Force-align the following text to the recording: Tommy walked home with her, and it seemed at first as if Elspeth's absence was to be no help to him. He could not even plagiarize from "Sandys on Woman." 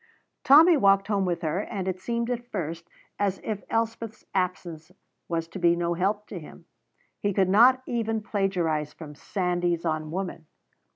Tommy 0.43 0.77
walked 0.77 1.09
home 1.09 1.25
with 1.25 1.43
her, 1.43 1.59
and 1.59 1.87
it 1.87 1.99
seemed 1.99 2.31
at 2.31 2.49
first 2.51 2.87
as 3.19 3.39
if 3.43 3.61
Elspeth's 3.69 4.25
absence 4.33 4.91
was 5.29 5.47
to 5.49 5.59
be 5.59 5.75
no 5.75 5.93
help 5.93 6.25
to 6.25 6.39
him. 6.39 6.65
He 7.19 7.33
could 7.33 7.49
not 7.49 7.83
even 7.85 8.23
plagiarize 8.23 8.93
from 8.93 9.13
"Sandys 9.13 9.85
on 9.85 10.09
Woman." 10.09 10.47